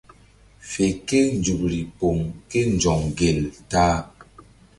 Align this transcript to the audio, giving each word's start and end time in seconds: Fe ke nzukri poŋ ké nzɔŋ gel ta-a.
Fe 0.69 0.85
ke 1.07 1.19
nzukri 1.37 1.79
poŋ 1.97 2.17
ké 2.49 2.59
nzɔŋ 2.75 3.01
gel 3.17 3.39
ta-a. 3.71 3.97